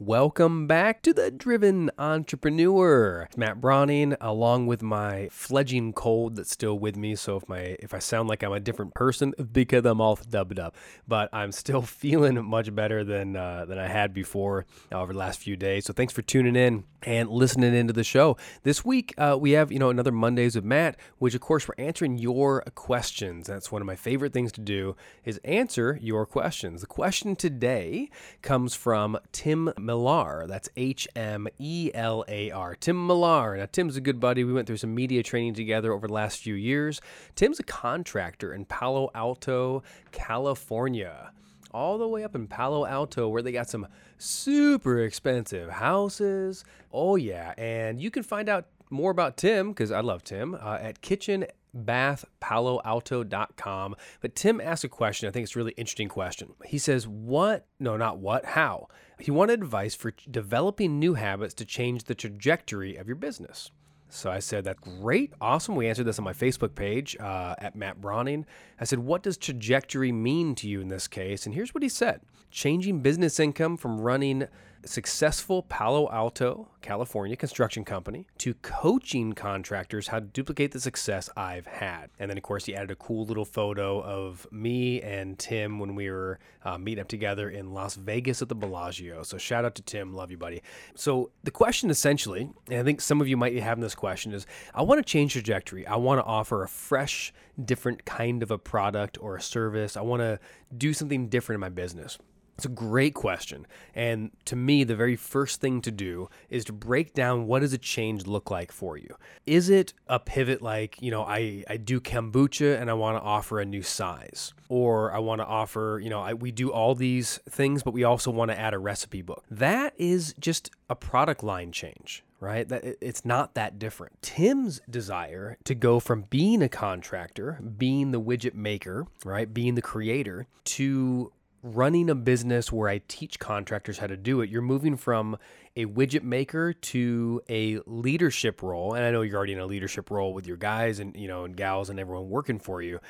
[0.00, 3.22] welcome back to the Driven Entrepreneur.
[3.22, 7.16] It's Matt Brauning, along with my fledging cold that's still with me.
[7.16, 10.60] So if my if I sound like I'm a different person, because I'm all dubbed
[10.60, 10.76] up,
[11.08, 15.18] but I'm still feeling much better than uh, than I had before uh, over the
[15.18, 15.86] last few days.
[15.86, 18.36] So thanks for tuning in and listening into the show.
[18.62, 21.84] This week uh, we have you know another Mondays with Matt, which of course we're
[21.84, 23.48] answering your questions.
[23.48, 24.94] That's one of my favorite things to do
[25.24, 26.82] is answer your questions.
[26.82, 28.10] The question today
[28.42, 30.46] comes from Tim Hmelar.
[30.46, 32.74] That's H M E L A R.
[32.74, 33.58] Tim Hmelar.
[33.58, 34.44] Now, Tim's a good buddy.
[34.44, 37.00] We went through some media training together over the last few years.
[37.34, 41.32] Tim's a contractor in Palo Alto, California.
[41.72, 43.86] All the way up in Palo Alto, where they got some
[44.16, 46.64] super expensive houses.
[46.92, 47.54] Oh, yeah.
[47.58, 51.44] And you can find out more about Tim, because I love Tim, uh, at Kitchen
[51.76, 53.96] bathpaloalto.com.
[54.20, 55.28] But Tim asked a question.
[55.28, 56.52] I think it's a really interesting question.
[56.64, 57.66] He says, What?
[57.78, 58.88] No, not what, how?
[59.18, 63.70] He wanted advice for developing new habits to change the trajectory of your business.
[64.08, 65.32] So I said, That's great.
[65.40, 65.76] Awesome.
[65.76, 68.46] We answered this on my Facebook page uh, at Matt Brauning.
[68.80, 71.46] I said, What does trajectory mean to you in this case?
[71.46, 72.20] And here's what he said
[72.50, 74.48] changing business income from running
[74.84, 81.66] successful Palo Alto, California construction company to coaching contractors how to duplicate the success I've
[81.66, 82.10] had.
[82.18, 85.94] And then, of course, he added a cool little photo of me and Tim when
[85.94, 89.22] we were uh, meeting up together in Las Vegas at the Bellagio.
[89.22, 90.14] So, shout out to Tim.
[90.14, 90.62] Love you, buddy.
[90.94, 94.32] So, the question essentially, and I think some of you might be having this question,
[94.32, 95.86] is I want to change trajectory.
[95.86, 97.32] I want to offer a fresh,
[97.62, 99.96] different kind of a product or a service.
[99.96, 100.38] I want to
[100.76, 102.18] do something different in my business.
[102.58, 103.68] It's a great question.
[103.94, 107.72] And to me, the very first thing to do is to break down what does
[107.72, 109.14] a change look like for you?
[109.46, 113.22] Is it a pivot like, you know, I, I do kombucha and I want to
[113.22, 114.54] offer a new size?
[114.68, 118.02] Or I want to offer, you know, I, we do all these things, but we
[118.02, 119.44] also want to add a recipe book.
[119.48, 122.68] That is just a product line change right?
[122.68, 124.22] That it's not that different.
[124.22, 129.82] Tim's desire to go from being a contractor, being the widget maker, right, being the
[129.82, 131.32] creator to
[131.62, 135.36] running a business where I teach contractors how to do it, you're moving from
[135.76, 138.94] a widget maker to a leadership role.
[138.94, 141.44] And I know you're already in a leadership role with your guys and, you know,
[141.44, 143.00] and gals and everyone working for you.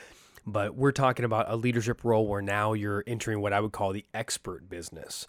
[0.46, 3.92] But we're talking about a leadership role where now you're entering what I would call
[3.92, 5.26] the expert business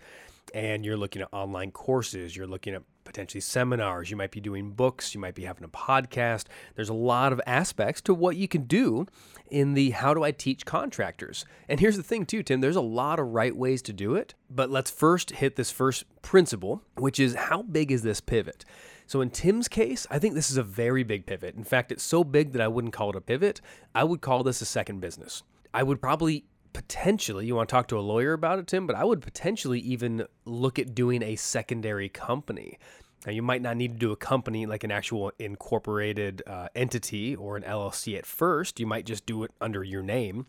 [0.54, 4.72] and you're looking at online courses, you're looking at potentially seminars, you might be doing
[4.72, 6.46] books, you might be having a podcast.
[6.76, 9.08] There's a lot of aspects to what you can do
[9.50, 11.46] in the how do I teach contractors.
[11.68, 14.36] And here's the thing, too, Tim, there's a lot of right ways to do it.
[14.50, 18.64] But let's first hit this first principle, which is how big is this pivot?
[19.08, 21.56] So in Tim's case, I think this is a very big pivot.
[21.56, 23.60] In fact, it's so big that I wouldn't call it a pivot.
[23.96, 25.42] I would call this a second business.
[25.74, 28.96] I would probably potentially, you want to talk to a lawyer about it, Tim, but
[28.96, 32.78] I would potentially even look at doing a secondary company.
[33.26, 37.36] Now, you might not need to do a company like an actual incorporated uh, entity
[37.36, 38.80] or an LLC at first.
[38.80, 40.46] You might just do it under your name.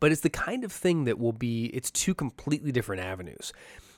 [0.00, 3.52] But it's the kind of thing that will be, it's two completely different avenues.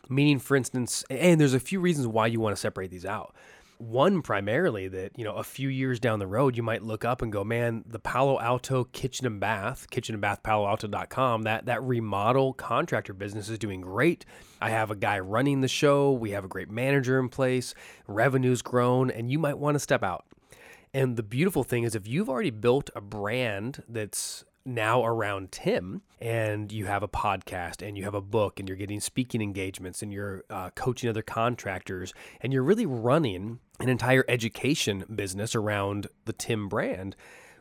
[0.08, 3.34] Meaning, for instance, and there's a few reasons why you want to separate these out.
[3.78, 7.20] One primarily that, you know, a few years down the road, you might look up
[7.20, 11.82] and go, man, the Palo Alto Kitchen and Bath, kitchen and bath paloalto.com, that, that
[11.82, 14.24] remodel contractor business is doing great.
[14.62, 16.12] I have a guy running the show.
[16.12, 17.74] We have a great manager in place.
[18.06, 20.24] Revenue's grown, and you might want to step out.
[20.94, 26.02] And the beautiful thing is, if you've already built a brand that's now around Tim
[26.20, 30.02] and you have a podcast and you have a book and you're getting speaking engagements
[30.02, 36.08] and you're uh, coaching other contractors and you're really running an entire education business around
[36.24, 37.14] the Tim brand,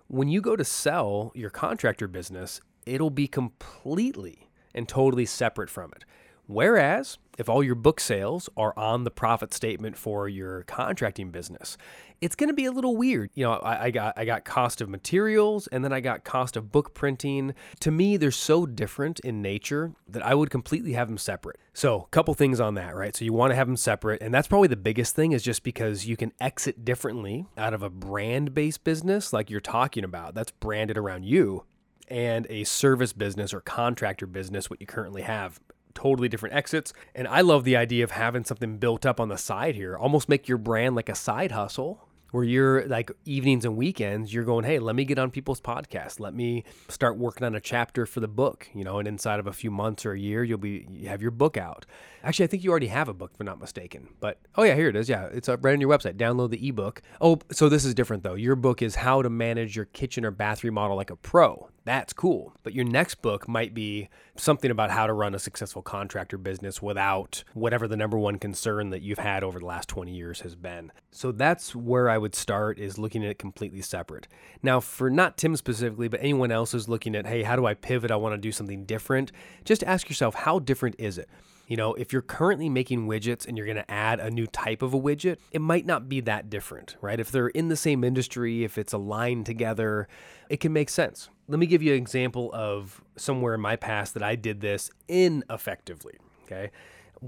[0.07, 5.91] when you go to sell your contractor business, it'll be completely and totally separate from
[5.95, 6.05] it.
[6.47, 11.75] Whereas, if all your book sales are on the profit statement for your contracting business,
[12.21, 13.31] it's going to be a little weird.
[13.33, 16.55] You know, I, I, got I got cost of materials and then I got cost
[16.55, 17.55] of book printing.
[17.79, 21.57] To me, they're so different in nature that I would completely have them separate.
[21.73, 23.15] So, a couple things on that, right?
[23.15, 25.63] So you want to have them separate, and that's probably the biggest thing is just
[25.63, 30.35] because you can exit differently out of a brand-based business like you're talking about.
[30.35, 31.65] That's branded around you
[32.07, 35.59] and a service business or contractor business, what you currently have
[36.05, 36.93] totally different exits.
[37.15, 40.29] And I love the idea of having something built up on the side here, almost
[40.29, 44.65] make your brand like a side hustle where you're like evenings and weekends, you're going,
[44.65, 46.19] hey, let me get on people's podcasts.
[46.19, 49.47] Let me start working on a chapter for the book, you know, and inside of
[49.47, 51.87] a few months or a year, you'll be you have your book out.
[52.23, 54.09] Actually, I think you already have a book, if I'm not mistaken.
[54.19, 55.09] But oh yeah, here it is.
[55.09, 56.17] Yeah, it's right on your website.
[56.17, 57.01] Download the ebook.
[57.19, 58.35] Oh, so this is different though.
[58.35, 61.69] Your book is how to manage your kitchen or bath remodel like a pro.
[61.85, 62.53] That's cool.
[62.63, 66.81] But your next book might be something about how to run a successful contractor business
[66.81, 70.55] without whatever the number one concern that you've had over the last 20 years has
[70.55, 70.91] been.
[71.11, 74.27] So that's where I would start is looking at it completely separate.
[74.63, 77.75] Now, for not Tim specifically, but anyone else who's looking at, hey, how do I
[77.75, 78.09] pivot?
[78.09, 79.31] I want to do something different.
[79.63, 81.29] Just ask yourself, how different is it?
[81.67, 84.81] You know, if you're currently making widgets and you're going to add a new type
[84.81, 87.19] of a widget, it might not be that different, right?
[87.19, 90.07] If they're in the same industry, if it's aligned together,
[90.49, 91.29] it can make sense.
[91.47, 94.89] Let me give you an example of somewhere in my past that I did this
[95.07, 96.71] ineffectively, okay?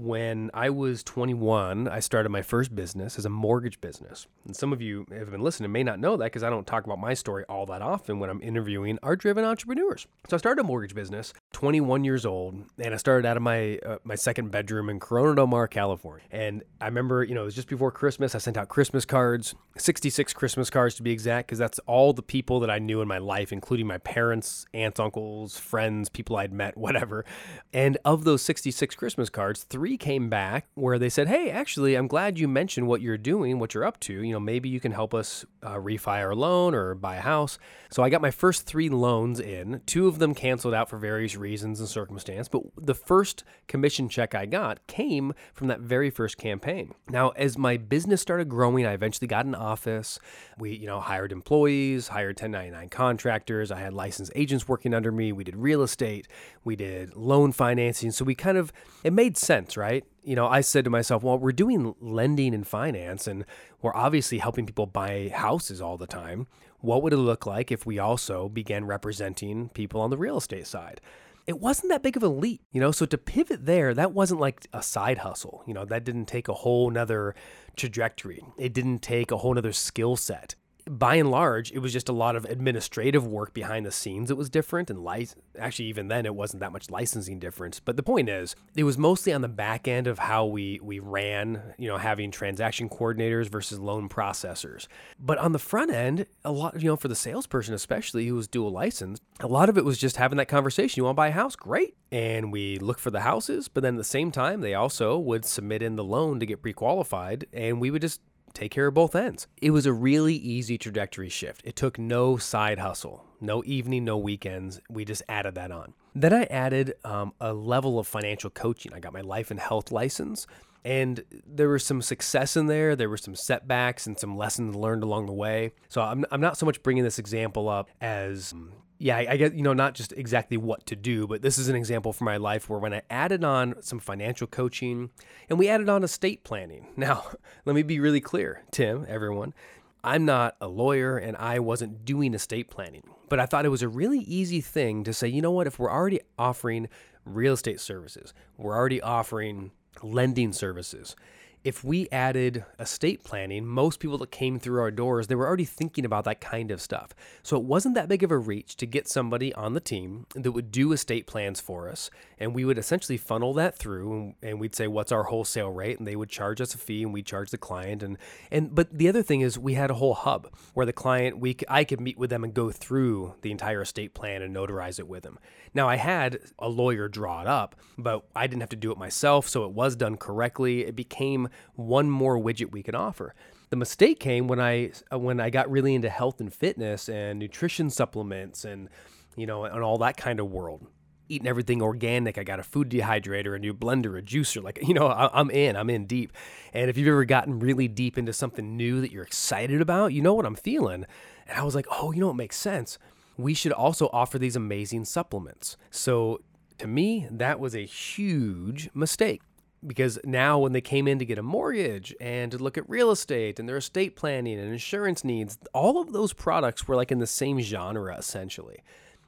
[0.02, 4.26] When I was 21, I started my first business as a mortgage business.
[4.46, 6.84] And some of you have been listening may not know that because I don't talk
[6.84, 10.06] about my story all that often when I'm interviewing art driven entrepreneurs.
[10.28, 13.78] So I started a mortgage business, 21 years old, and I started out of my
[13.78, 16.24] uh, my second bedroom in Corona Del Mar, California.
[16.30, 18.34] And I remember, you know, it was just before Christmas.
[18.34, 22.22] I sent out Christmas cards, 66 Christmas cards to be exact, because that's all the
[22.22, 26.52] people that I knew in my life, including my parents, aunts, uncles, friends, people I'd
[26.52, 27.24] met, whatever.
[27.72, 32.08] And of those 66 Christmas cards, three came back where they said, Hey, actually, I'm
[32.08, 34.12] glad you mentioned what you're doing, what you're up to.
[34.12, 37.58] You know, maybe you can help us uh, refi our loan or buy a house.
[37.90, 39.80] So I got my first three loans in.
[39.86, 44.34] Two of them canceled out for various reasons and circumstance, but the first commission check
[44.34, 46.94] I got came from that very first campaign.
[47.08, 50.18] Now, as my business started growing, I eventually got an office.
[50.58, 53.70] We, you know, hired employees, hired 1099 contractors.
[53.70, 55.32] I had licensed agents working under me.
[55.32, 56.28] We did real estate.
[56.64, 58.10] We did loan financing.
[58.10, 60.04] So we kind of, it made sense right?
[60.22, 63.44] You know, I said to myself, well, we're doing lending and finance and
[63.82, 66.46] we're obviously helping people buy houses all the time.
[66.80, 70.66] What would it look like if we also began representing people on the real estate
[70.66, 71.00] side?
[71.46, 72.90] It wasn't that big of a leap, you know.
[72.92, 76.46] So to pivot there, that wasn't like a side hustle, you know, that didn't take
[76.46, 77.34] a whole nother
[77.74, 78.44] trajectory.
[78.58, 80.56] It didn't take a whole nother skill set
[80.88, 84.36] by and large, it was just a lot of administrative work behind the scenes that
[84.36, 84.90] was different.
[84.90, 87.80] And li- actually, even then, it wasn't that much licensing difference.
[87.80, 90.98] But the point is, it was mostly on the back end of how we we
[90.98, 94.86] ran, you know, having transaction coordinators versus loan processors.
[95.18, 98.48] But on the front end, a lot, you know, for the salesperson especially who was
[98.48, 101.00] dual licensed, a lot of it was just having that conversation.
[101.00, 101.56] You want to buy a house?
[101.56, 101.96] Great.
[102.10, 105.44] And we look for the houses, but then at the same time, they also would
[105.44, 108.20] submit in the loan to get pre-qualified, and we would just
[108.58, 109.46] take care of both ends.
[109.62, 111.62] It was a really easy trajectory shift.
[111.64, 114.80] It took no side hustle, no evening, no weekends.
[114.90, 115.94] We just added that on.
[116.14, 118.92] Then I added um, a level of financial coaching.
[118.92, 120.46] I got my life and health license.
[120.84, 122.96] And there was some success in there.
[122.96, 125.72] There were some setbacks and some lessons learned along the way.
[125.88, 129.36] So I'm, I'm not so much bringing this example up as um, yeah, I, I
[129.36, 132.24] get, you know, not just exactly what to do, but this is an example from
[132.24, 135.10] my life where when I added on some financial coaching
[135.48, 136.86] and we added on estate planning.
[136.96, 137.24] Now,
[137.64, 139.54] let me be really clear, Tim, everyone,
[140.02, 143.82] I'm not a lawyer and I wasn't doing estate planning, but I thought it was
[143.82, 146.88] a really easy thing to say, you know what, if we're already offering
[147.24, 149.70] real estate services, we're already offering
[150.02, 151.14] lending services,
[151.64, 155.64] if we added estate planning, most people that came through our doors, they were already
[155.64, 157.14] thinking about that kind of stuff.
[157.42, 160.52] So it wasn't that big of a reach to get somebody on the team that
[160.52, 162.10] would do estate plans for us.
[162.38, 165.98] And we would essentially funnel that through and, we'd say, what's our wholesale rate?
[165.98, 168.02] And they would charge us a fee and we charge the client.
[168.02, 168.18] And,
[168.50, 171.56] and, but the other thing is we had a whole hub where the client, we,
[171.68, 175.08] I could meet with them and go through the entire estate plan and notarize it
[175.08, 175.38] with them.
[175.74, 178.98] Now I had a lawyer draw it up, but I didn't have to do it
[178.98, 179.48] myself.
[179.48, 180.84] So it was done correctly.
[180.84, 183.34] It became one more widget we can offer.
[183.70, 187.38] The mistake came when I uh, when I got really into health and fitness and
[187.38, 188.88] nutrition supplements and
[189.36, 190.86] you know and all that kind of world.
[191.30, 192.38] Eating everything organic.
[192.38, 194.62] I got a food dehydrator, a new blender, a juicer.
[194.62, 196.32] Like, you know, I'm in, I'm in deep.
[196.72, 200.22] And if you've ever gotten really deep into something new that you're excited about, you
[200.22, 201.04] know what I'm feeling.
[201.46, 202.98] And I was like, oh, you know, it makes sense.
[203.36, 205.76] We should also offer these amazing supplements.
[205.90, 206.40] So
[206.78, 209.42] to me, that was a huge mistake
[209.86, 213.10] because now when they came in to get a mortgage and to look at real
[213.10, 217.18] estate and their estate planning and insurance needs, all of those products were like in
[217.18, 218.82] the same genre essentially.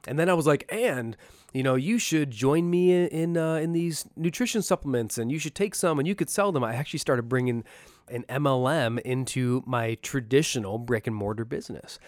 [0.07, 1.15] And then I was like, and
[1.53, 5.37] you know, you should join me in in, uh, in these nutrition supplements, and you
[5.37, 6.63] should take some, and you could sell them.
[6.63, 7.63] I actually started bringing
[8.07, 11.99] an MLM into my traditional brick and mortar business.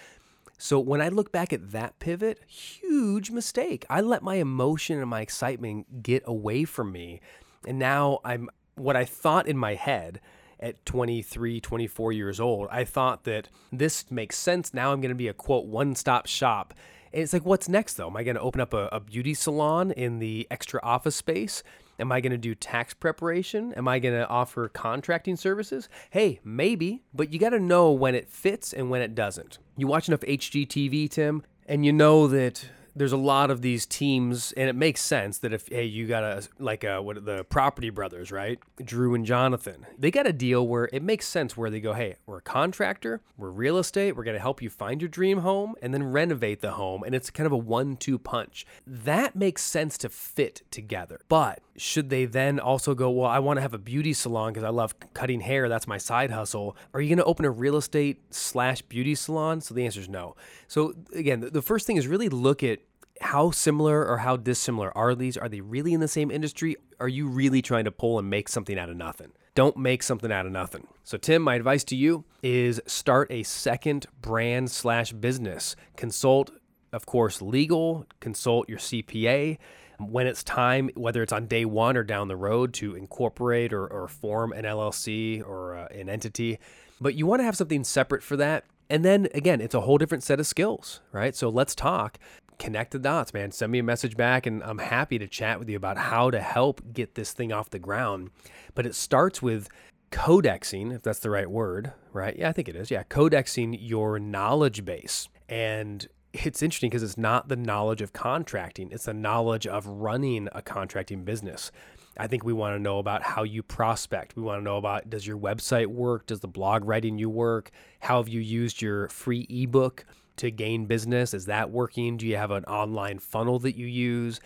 [0.58, 3.86] So when I look back at that pivot, huge mistake.
[3.90, 7.20] I let my emotion and my excitement get away from me
[7.68, 10.20] and now I'm what I thought in my head
[10.60, 12.68] at 23, 24 years old.
[12.72, 14.74] I thought that this makes sense.
[14.74, 16.74] Now I'm going to be a quote one stop shop.
[17.12, 18.08] And it's like, what's next though?
[18.08, 21.64] Am I going to open up a, a beauty salon in the extra office space?
[22.00, 23.74] Am I going to do tax preparation?
[23.74, 25.90] Am I going to offer contracting services?
[26.10, 29.60] Hey, maybe, but you got to know when it fits and when it doesn't.
[29.78, 34.52] You watch enough HGTV, Tim, and you know that there's a lot of these teams,
[34.54, 37.90] and it makes sense that if hey, you got a like a what the Property
[37.90, 38.60] Brothers, right?
[38.84, 42.18] Drew and Jonathan, they got a deal where it makes sense where they go, hey,
[42.26, 45.94] we're a contractor, we're real estate, we're gonna help you find your dream home and
[45.94, 48.66] then renovate the home, and it's kind of a one-two punch.
[48.86, 53.58] That makes sense to fit together, but should they then also go, well, I want
[53.58, 55.70] to have a beauty salon because I love cutting hair.
[55.70, 56.78] That's my side hustle.
[56.94, 59.62] Are you going to open a real estate slash beauty salon?
[59.62, 60.36] So the answer is no.
[60.68, 62.80] So again, the first thing is really look at
[63.22, 65.38] how similar or how dissimilar are these?
[65.38, 66.76] Are they really in the same industry?
[67.00, 69.32] Are you really trying to pull and make something out of nothing?
[69.56, 70.88] Don't make something out of nothing.
[71.04, 75.76] So, Tim, my advice to you is start a second brand slash business.
[75.96, 76.52] Consult,
[76.92, 79.60] of course, legal, consult your CPA.
[80.00, 83.86] When it's time, whether it's on day one or down the road, to incorporate or,
[83.86, 86.58] or form an LLC or uh, an entity.
[87.00, 88.66] But you want to have something separate for that.
[88.90, 91.36] And then again, it's a whole different set of skills, right?
[91.36, 92.18] So let's talk
[92.64, 93.52] connect the dots, man.
[93.52, 96.40] Send me a message back, and I'm happy to chat with you about how to
[96.40, 98.30] help get this thing off the ground.
[98.74, 99.68] But it starts with
[100.12, 102.38] codexing, if that's the right word, right?
[102.40, 102.90] Yeah, I think it is.
[102.90, 105.28] Yeah, codexing your knowledge base.
[105.50, 110.48] And it's interesting because it's not the knowledge of contracting, it's the knowledge of running
[110.54, 111.70] a contracting business.
[112.16, 114.38] I think we want to know about how you prospect.
[114.38, 116.28] We want to know about does your website work?
[116.28, 117.72] Does the blog writing you work?
[118.00, 120.06] How have you used your free ebook?
[120.38, 121.34] To gain business?
[121.34, 122.18] Is that working?
[122.18, 124.40] Do you have an online funnel that you use?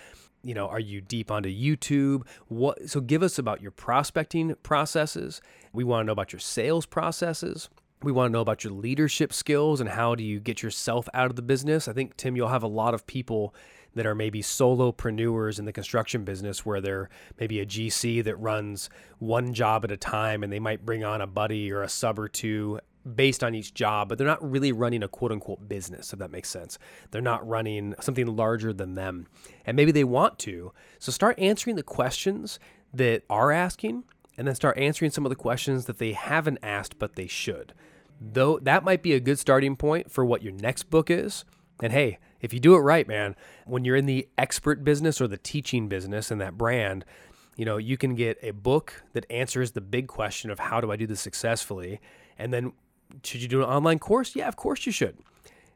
[0.44, 2.25] You know, are you deep onto YouTube?
[2.48, 5.41] What so give us about your prospecting processes.
[5.74, 7.70] We want to know about your sales processes.
[8.03, 11.32] We want to know about your leadership skills and how do you get yourself out
[11.32, 11.88] of the business.
[11.88, 13.56] I think Tim, you'll have a lot of people
[13.96, 18.89] that are maybe solopreneurs in the construction business where they're maybe a GC that runs
[19.17, 22.20] one job at a time and they might bring on a buddy or a sub
[22.20, 22.79] or two
[23.16, 26.32] based on each job, but they're not really running a quote unquote business, if that
[26.32, 26.78] makes sense.
[27.12, 29.28] They're not running something larger than them.
[29.66, 30.74] And maybe they want to.
[31.00, 32.60] So start answering the questions
[32.94, 34.04] that are asking
[34.38, 37.74] and then start answering some of the questions that they haven't asked but they should.
[38.20, 41.46] Though that might be a good starting point for what your next book is.
[41.82, 43.36] And hey, if you do it right, man,
[43.66, 47.06] when you're in the expert business or the teaching business and that brand,
[47.56, 50.92] you know, you can get a book that answers the big question of how do
[50.92, 52.00] I do this successfully?
[52.38, 52.74] And then
[53.24, 54.36] should you do an online course?
[54.36, 55.18] Yeah, of course you should.